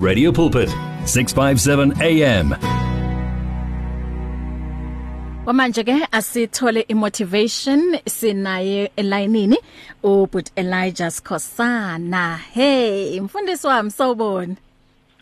[0.00, 0.68] Radio Pulpit
[1.04, 2.56] 657 AM
[5.46, 9.58] Wamanje ke asithole imotivation sinaye elayinini
[10.02, 14.56] ubut Elijah Skosana hey mfundisi wami sawubona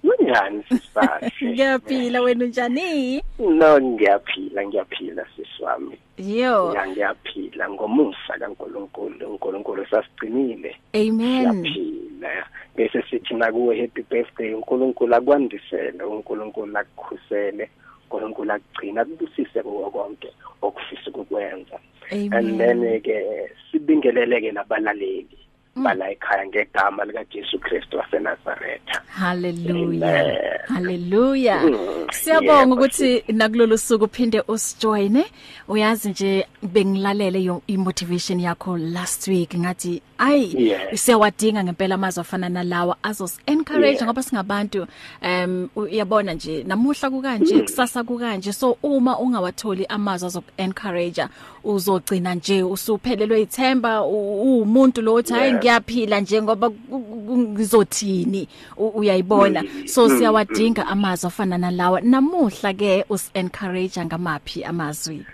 [0.02, 1.32] Kunjani sisibahle?
[1.44, 3.22] Ngiyaphila wena unjani?
[3.38, 5.98] No ngiyaphila ngiyaphila sisiwami.
[6.18, 6.74] Yo.
[6.74, 9.30] Ya ngiyaphila ngomusa kaNkuluNkulu.
[9.30, 10.76] uNkulunkulu sasigcinile.
[10.94, 11.62] Amen.
[11.62, 12.46] Siyaphila.
[12.78, 17.70] Bese sithi nakuwe happy birthday uNkulunkulu akwandisele, uNkulunkulu akukhusele,
[18.04, 20.30] uNkulunkulu akugcina kubusise kuwo konke
[20.62, 21.78] okufisa ukukwenza.
[22.12, 22.32] Amen.
[22.32, 25.38] And then ke sibingeleleke nabalaleli.
[25.84, 29.02] Bala ekhaya ngegama lika Jesu Kristu waseNazaretha.
[29.08, 30.20] Hallelujah.
[30.20, 30.36] Amen.
[30.68, 31.62] Hallelujah.
[31.64, 35.24] Mm, Siyabonga yebo, ukuthi nakulolu suku uphinde usijoine.
[35.68, 41.04] Uyazi nje bengilalele yo imotivation yakho last week ngathi ay Yes.
[41.04, 44.04] siyawadinga ngempela amazwi afana nalawa azos encourage Yeah.
[44.04, 44.86] ngoba singabantu
[45.22, 51.24] um uyabona nje namuhla kukanje kusasa kukanje so uma ungawatholi amazwi azok encourage
[51.64, 55.60] uzogcina nje usuphelelwe ithemba u- umuntu lo uthi hayi Yeah.
[55.72, 59.64] Ngiyaphila nje ngoba ku- ku- ngizothini U- uyayibona.
[59.86, 62.00] So siyawadinga amazwi afana nalawa.
[62.00, 65.26] Namuhla ke us encourage ngamaphi amazwi?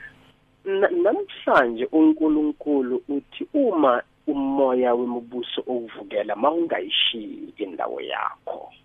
[0.65, 8.69] Na- namhlanje uNkulunkulu uthi uma umoya wemibuso okuvukela mawungayishiyi indawo yakho.
[8.73, 8.84] mm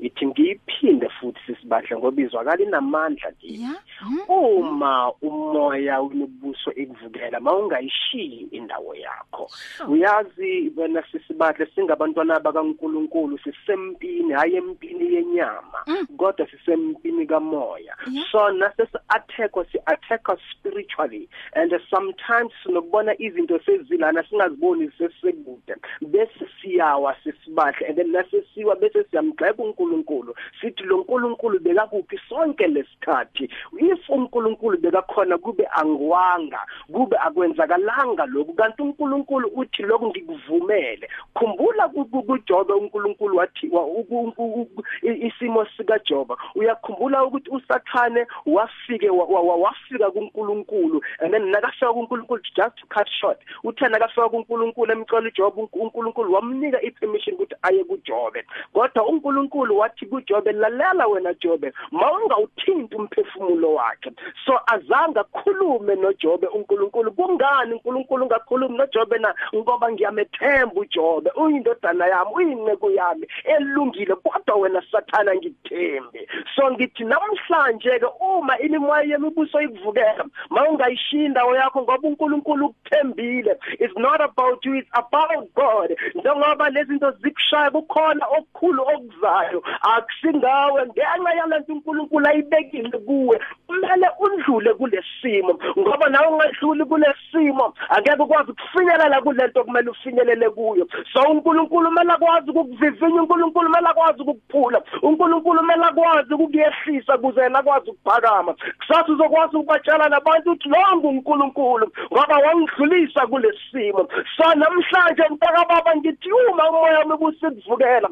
[0.00, 4.18] ithi ngiyiphinde futhi sisibahle ngoba izwakala inamandla kithi yeah mm.
[4.28, 9.90] uma umoya wemibuso ekuvukela mawungayishiyi indawo yakho Sure.
[9.92, 16.06] uyazi wena sisibahle singabantwana bakaNkuluNkulu sisempini hayi empini yenyama Mm.
[16.16, 18.26] kodwa sisempini kamoya Yeah.
[18.32, 27.16] so nasesi attack si attack spiritually and sometimes sinokubona izinto sezilana singaziboni sesekude bese siyawa
[27.24, 29.04] sisibahle and then nasesiwa bese
[29.44, 33.48] siyamgxeka uNkulunkulu sithi lo nkulunkulu bekakuphi sonke lesikhathi.
[33.78, 36.60] If uNkulunkulu bekakhona kube angiwanga
[36.92, 38.54] kube akwenzakalanga lokhu.
[38.54, 41.08] Kanti uNkulunkulu uthi lokhu ngikuvumele.
[41.34, 47.24] Khumbula ku- ku- kuJobe uNkulunkulu wathi wa- uku- uku- uku- i- isimo sika Job uyakhumbula
[47.24, 53.08] ukuthi usathane wafike wa- wa- wa- wafika kuNkulunkulu and then nakafika kuNkulunkulu just to cut
[53.08, 58.44] short uthe nakafika kuNkulunkulu emcela uJob uNk- uNkulunkulu wamnika ipermission ukuthi aye kuJobe.
[58.72, 59.33] Kodwa uNkulunkulu
[59.76, 64.10] wathi kuJobe lalela wena Jobe mawungawuthinti umphefumulo wakhe.
[64.46, 69.34] So azange akhulume noJobe uNkulunkulu kungani uNkulunkulu ngakhulumi noJobe na?
[69.54, 76.28] Ngoba ngiyamethemba uJobe uyindodana yami uyinceku yami elungile kodwa wena sathana ngithembe.
[76.56, 83.56] So ngithi namhlanje ke uma imimoya yemibuso ikuvukela mawungayishiya indawo yakho ngoba uNkulunkulu ukuthembile.
[83.78, 85.96] It's not about you it's about God.
[86.14, 88.82] Njengoba lezi zinto zikushaya kukhona okukhulu
[89.24, 93.40] okuzayo akusingawe ngenxa yalento uNkulunkulu ayibekile kuwe.
[93.66, 100.86] Kumele undlule kulesimo ngoba nawe ungadluli kulesimo angeke ukwazi ukufinyelela kulento kumele ufinyelele kuyo.
[101.12, 107.58] So uNkulunkulu kumele akwazi ukukuvivinya uNkulunkulu kumele akwazi ukukuphula uNkulunkulu kumele akwazi ukukuyehlisa ukuze yena
[107.58, 115.64] akwazi ukuphakama kusasa uzokwazi ukubatshela nabantu ukuthi lo nguNkulunkulu ngoba wangidlulisa kulesimo so namhlanje mntaka
[115.68, 118.08] baba ngithi uma umoya wami kusikuvukela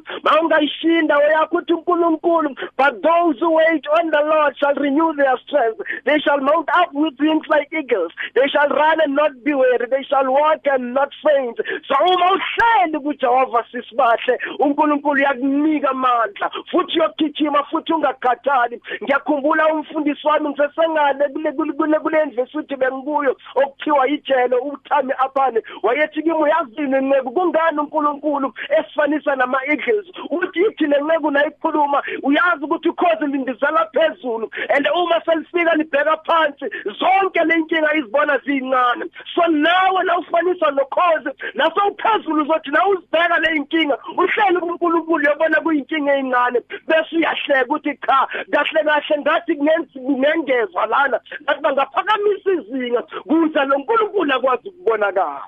[1.03, 5.81] mawungayishinda yakho uthi uNkulunkulu but those who wait on the Lord shall renew their strength.
[6.05, 8.13] They shall mount up with wings like eagles.
[8.35, 9.87] They shall run and not be weary.
[9.91, 11.59] They shall walk and not faint.
[11.87, 18.81] So uma uhleli kuJehova sisibahle uNkulunkulu uyakunika amandla futhi uyogijima futhi ungakhathali.
[19.03, 26.23] Ngiyakhumbula umfundisi wami ngisesengale kule kule kule kule university bengikuyo okuthiwa ijele uthami aphane wayethi
[26.23, 27.31] kimi uyazini nceku?
[27.33, 34.89] Kungani uNkulunkulu esifanisa nama eagles uthi ithi lenceku nayikhuluma uyazi ukuthi ukhozi lindizela phezulu and
[34.95, 36.67] uma selifika libheka phansi
[36.99, 39.05] zonke lenkinga izibona zincane
[39.35, 45.61] so nawe la ufanisa nokhozi naso uphezulu uzothi na uzibheka le inkinga uhleli kuNkulunkulu yabona
[45.61, 49.55] kuyinkinga encane bese uyahleka ukuthi cha kahle kahle ngathi
[50.01, 51.21] kunengezwa lana.
[51.43, 55.45] Ngathi bangaphakamisa izinga kuze lo nkulunkulu akwazi ukubonakala.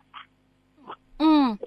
[1.21, 1.59] Mm mm.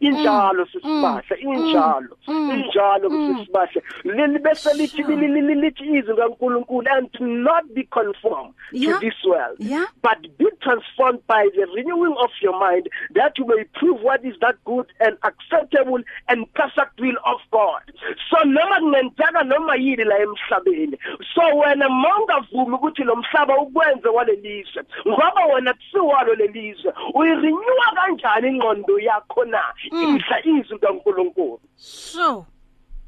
[0.00, 3.38] Injalo sisibahle injalo mm, injalo mm.
[3.38, 8.98] sisibahle leli bese lithi lithi izwi kaNkulunkulu and not be conformed Yeah.
[8.98, 9.86] to this world Yeah.
[10.02, 14.34] but be transformed by the renewing of your mind that you may prove what is
[14.40, 17.82] that good and acceptable and perfect will of God.
[18.30, 20.98] So noma kungenzeka noma yini la emhlabeni
[21.34, 28.98] so wena mawungavumi ukuthi lo mhlaba ukwenze walelizwe ngoba wena kusiwalo lelizwe uyirenewa kanjani ingqondo
[28.98, 29.35] yakho?
[29.44, 29.62] Na?
[29.92, 30.16] Mm.
[30.16, 32.46] idla izwi kaNkulunkulu so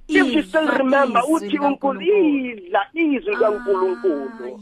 [0.09, 4.59] if you still remember uthi uNkulunkulu idla izwi likaNkulunkulu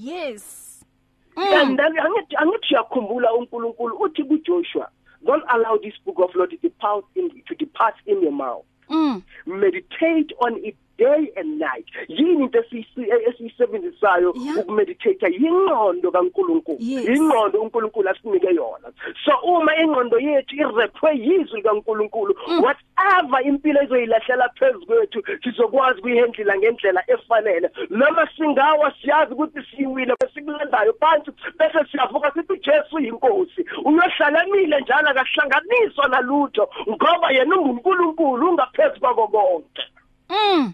[1.39, 1.63] Ah, yes.
[1.63, 4.89] And then angithi angithi uyakhumbula uNkulunkulu uthi kuJoshua
[5.27, 8.65] don't allow this book of law to depart in to depart in your mouth.
[8.89, 9.23] Mm.
[9.47, 10.77] Meditate on it.
[10.99, 11.87] Day and night.
[12.09, 14.59] Yini into esiyisi- esiyisebenzisayo Yeah.
[14.59, 16.79] ukumeditate yingqondo kaNkulunkulu.
[16.81, 17.09] Yes.
[17.09, 18.93] ingqondo uNkulunkulu asinike yona.
[19.25, 22.63] So uma ingqondo yethu irephwe yizwi kaNkulunkulu Mm.
[22.65, 25.07] whatever impilo ezoyilahlela phezulu
[25.45, 27.71] sizokwazi kuyihendlela ngendlela efanele.
[27.91, 35.09] Noma singawa siyazi ukuthi siwile besikulandayo phansi bese siyavuka sithi Jesu yinkosi uyohlala emile njalo
[35.11, 39.83] akahlanganiswa nalutho ngoba yena unguNkulunkulu ungaphezulu kwako konke.
[40.31, 40.73] Mm.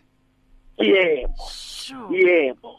[0.79, 1.35] Yebo.
[1.51, 2.09] Sure.
[2.11, 2.77] Yebo.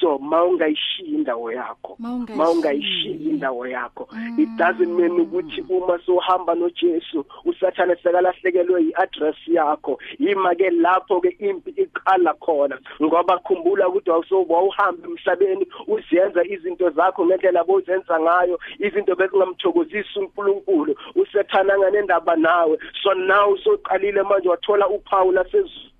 [0.00, 2.36] So mawungayishiya indawo yakho Mawungayishiyi.
[2.38, 4.38] mawungayishiya indawo yakho Mm.
[4.38, 9.98] it doesn't mean ukuthi uma sohamba noJesu usathane sekalahlekelwe iaddress yakho.
[10.18, 16.90] Ima ke lapho ke impi iqala khona ngoba khumbula ukuthi awusoba uhamba emhlabeni uzenza izinto
[16.90, 20.94] zakho ngendlela bozenza ngayo izinto bezingamthokozisi uNkulunkulu.
[21.14, 22.76] Usethana ngendaba nawe.
[23.02, 25.90] So now soqalile manje wathola uphawu lasezulu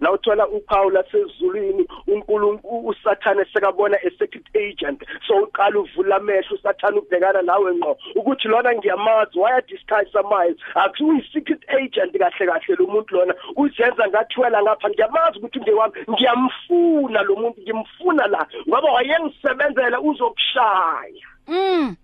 [0.00, 5.02] la uthola uphawu lasezulwini uNkulunkulu usathane sekabona a secret agent.
[5.26, 10.58] So uqala uvula amehlo usathane ubhekana nawe ngqo ukuthi lona ngiyamazi waya discuss miles?
[10.74, 13.34] Akuyi secret agent kahle kahle lo muntu lona.
[13.56, 21.26] Uzenza ngathwela ngapha ngiyamazi ukuthi ngewami ngiyamfuna lo muntu ngimfuna la ngoba wayengisebenzela uzokushaya.
[21.48, 21.96] Mm.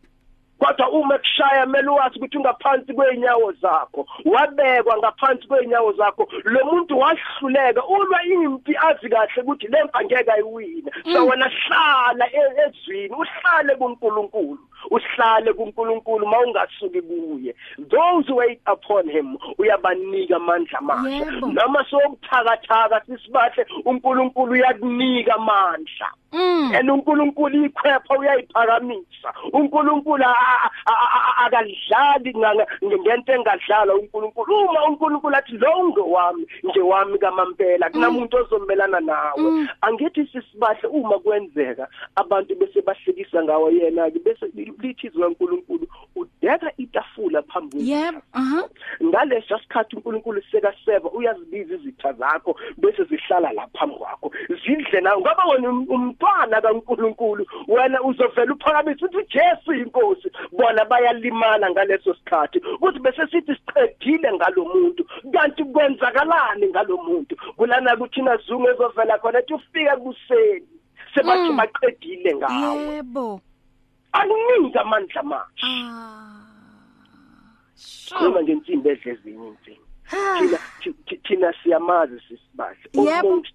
[0.62, 6.98] Kodwa uma kushaya mele wazi ukuthi ungaphansi kweinyawo zakho wabekwa ngaphansi kweinyawo zakho lo muntu
[6.98, 10.90] wahluleka ulwa impi azi kahle ukuthi lempa ngeke ayiwine.
[11.12, 14.58] So wena hlala e- ezwini uhlale kuNkulunkulu.
[14.90, 17.54] Uhlale kuNkulunkulu mawungasuki kuye.
[17.78, 21.08] Those who wait upon him uyabanika amandla amasha.
[21.10, 21.46] Yebo.
[21.52, 26.08] noma sokuthakathaka sisibahle uNkulunkulu uyakunika amandla.
[26.32, 26.72] Mm.
[26.74, 29.32] And uNkulunkulu ikhwepha uyayiphakamisa.
[29.52, 34.58] uNkulunkulu a- a- a- a- akadlali nga- ngento engadlala uNkulunkulu.
[34.58, 39.66] Uma uNkulunkulu athi lo ungewami ngewami kamampela kunamuntu ozomelana nawe.
[39.82, 44.46] Angithi sisibahle uma kwenzeka abantu bese bahlekisa ngawo yena ke bese
[44.80, 45.86] lithi izwi kaNkulunkulu
[46.16, 47.90] udeka itafula phambi kwethu.
[47.90, 48.62] Yebo aha
[49.04, 54.30] ngaleso sikhathi uNkulunkulu sekaseva uyazibiza izitha zakho bese zihlala la phambi kwakho.
[54.64, 61.70] Zidle nawe ngoba wena um- umntwana kaNkulunkulu wena uzovela uphakamise uthi Jesu inkosi bona bayalimala
[61.70, 69.38] ngaleso sikhathi ukuthi bese sithi siqedile ngalomuntu kanti kwenzakalani ngalomuntu kulana kuthina zungu ezovela khona
[69.38, 70.66] ethi ufike kuseni
[71.14, 71.56] sebathi Mm.
[71.56, 72.82] baqedile ngawe.
[72.82, 73.40] Yebo.
[74.12, 76.38] Akunika amandla amasha ah
[78.18, 79.80] khuluma ngensimbi edle ezinye insimbi
[80.14, 82.84] Ah, thina thi- thi- thina siyamazi sisibahle.
[82.98, 83.54] Almost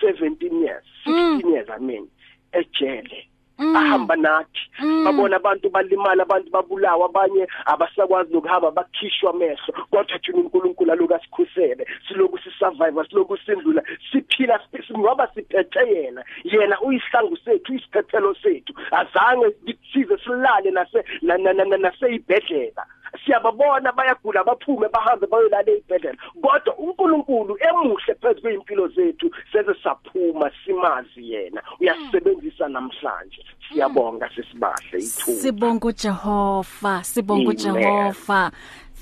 [0.00, 2.08] 17 years 16 years i mean
[2.52, 3.28] ejele.
[3.58, 3.76] Mm.
[3.76, 5.04] ahamba nathi Mm.
[5.04, 9.86] babona abantu balimala abantu babulawa abanye abasakwazi nokuhamba bakhishwa amehlo.
[9.90, 12.38] Kodwa thina uNkulunkulu aloku asikhusele siloku
[12.72, 13.82] sisurvive siloku sindlula
[14.12, 16.24] siphila siphi- ngoba siphethe yena.
[16.44, 18.74] Yena uyisihlangu sethu uyisiphephelo sethu.
[18.90, 19.54] Azange
[19.92, 22.84] size silale nase na- na- na- naseyibhedlela.
[23.24, 31.32] Siyababona bayagula baphume bahambe bayolala ezibhedlela kodwa uNkulunkulu emuhle phezulu kwezimpilo zethu seze saphuma simazi
[31.32, 31.62] yena.
[31.80, 33.44] Uyasebenzisa namhlanje.
[33.68, 35.40] Siyabonga sisibahle ithuba.
[35.40, 37.56] Sibonga uJehova sibonga Amen.
[37.56, 38.50] uJehova.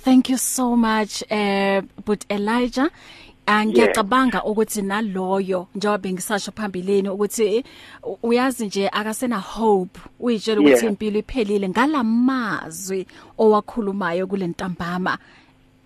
[0.04, 2.90] Thank you so much eh but Elijah
[3.46, 7.64] angiyacabanga ukuthi naloyo njengoba ngisasho phambilini ukuthi
[8.02, 10.92] u- uyazi nje akasena hope uyitshela ukuthi Yeah.
[10.92, 13.06] impilo iphelile ngalamazwi
[13.38, 15.18] owakhulumayo kulentambama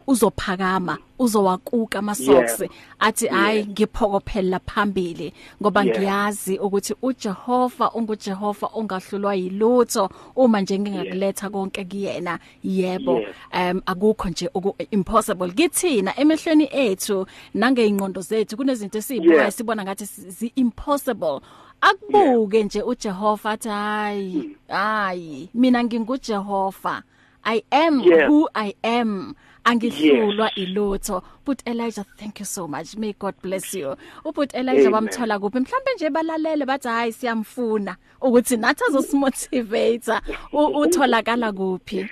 [0.06, 2.72] uzophakama uzowakuka amasocks Yeah.
[2.98, 5.32] athi hayi ngiphokophela phambili
[5.62, 5.98] ngoba Yeah.
[5.98, 13.28] ngiyazi ukuthi uJehova unguJehova ongahlulwa yilutho uma nje ngingakuletha konke kuyena yebo Yes.
[13.54, 19.52] um akukho nje oku impossible kithina emehlweni ethu nangeyinqondo zethu kunezinto esizibuka Yeah.
[19.52, 21.40] sibona ngathi zi impossible
[21.80, 27.02] akubuke nje uJehova athi hayi hayi mina nginguJehova
[27.48, 28.28] I am Yeah.
[28.28, 29.34] who I am
[29.66, 30.56] angihlulwa Yes.
[30.68, 31.22] ilutho.
[31.44, 32.96] But Elijah thank you so much.
[32.96, 33.96] May God bless you.
[34.24, 34.92] Ubut Elijah Amen.
[34.92, 35.60] bamthola kuphi?
[35.60, 37.96] Mhlambe nje balalele bathi hayi siyamfuna.
[38.20, 40.12] Ukuthi nathi azosimotivate
[40.52, 42.08] U- utholakala kuphi?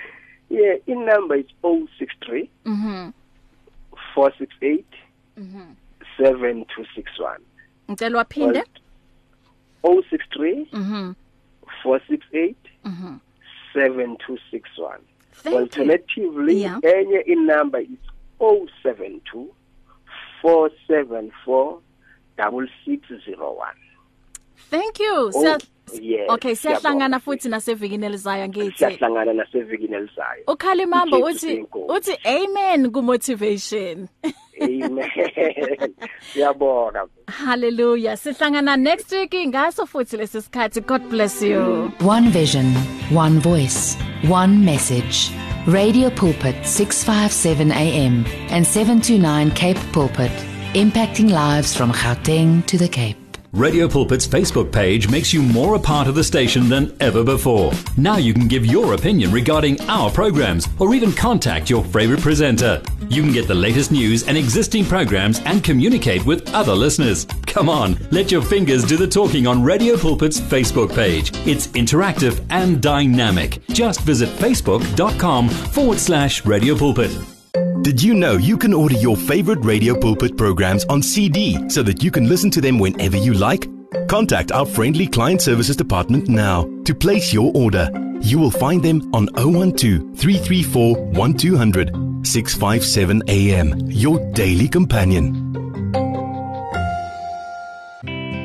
[0.51, 3.11] Yeah inumber is 063 mhm
[4.15, 4.85] 468
[5.37, 5.75] mhm
[6.19, 7.39] 7261
[7.91, 8.63] ngicela waphinde?
[9.83, 11.15] 063 mhm
[11.85, 13.19] 468 mhm
[13.75, 14.99] 7261
[15.43, 15.61] Thank you.
[15.61, 16.79] alternatively Yeah.
[16.83, 17.99] enye inumber is
[18.41, 19.47] 072
[20.43, 21.81] 474
[22.37, 23.75] 6601
[24.71, 25.15] Thank you.
[25.15, 25.59] Oh, Siya
[26.01, 27.21] yes, Okay, siyahlangana siyabonga.
[27.21, 28.79] futhi nasevikini elizayo ngithi.
[28.79, 31.93] siyahlangana nasevikini elizayo Ukhalimamba Ujesu uthi Senkosi.
[32.13, 34.09] uthi amen ku motivation.
[34.61, 34.99] amen
[36.33, 38.17] siyabonga Hallelujah.
[38.17, 40.81] Sihlangana next week ngaso futhi lesisikhathi.
[40.87, 41.93] God bless you.
[42.01, 42.67] One vision,
[43.13, 43.97] one voice,
[44.29, 45.31] one message.
[45.67, 50.33] Radio Pulpit 657 AM and 729 Cape Pulpit,
[50.75, 53.24] impacting lives from Gauteng to the Cape.
[53.55, 57.71] Radio Pulpit's Facebook page makes you more a part of the station than ever before.
[57.97, 62.83] Now you can give your opinion regarding our programs or even contact your favorite presenter.
[63.09, 67.27] You can get the latest news and existing programs and communicate with other listeners.
[67.47, 71.31] Come on, let your fingers do the talking on Radio Pulpit's Facebook page.
[71.47, 73.65] It's interactive and dynamic.
[73.69, 77.34] Just visit facebook.com forward slash Radio Pulpit.
[77.85, 82.03] Did you know you can order your favorite Radio Pulpit programs on CD so that
[82.03, 83.69] you can listen to them whenever you like?
[84.09, 87.91] Contact our friendly client services department now to place your order.
[88.23, 95.35] You will find them on 012 334 1200 657 AM, your daily companion.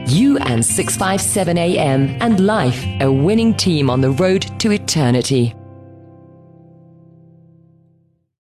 [0.05, 5.55] You and 657 AM and life, a winning team on the road to eternity.